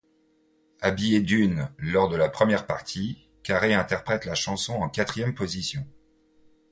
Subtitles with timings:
[0.81, 5.85] Habillée d'une lors de la première partie, Carey interprète la chanson en quatrième position.